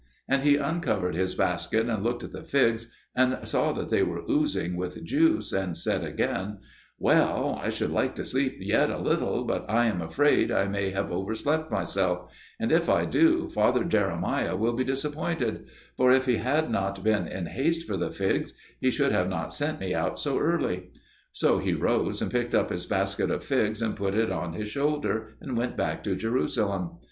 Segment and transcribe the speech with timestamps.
[0.27, 4.23] And he uncovered his basket and looked at the figs, and saw that they were
[4.27, 6.57] oozing with juice; and said again,
[6.97, 10.91] "Well, I should like to sleep yet a little, but I am afraid I may
[10.95, 15.67] oversleep myself; and if I do, father Jeremiah will be disappointed;
[15.97, 19.53] for if he had not been in haste for the figs, he would not have
[19.53, 20.89] sent me out so early."
[21.31, 24.67] So he rose and picked up his basket of figs and put it on his
[24.69, 26.97] shoulder, and went back to Jerusalem.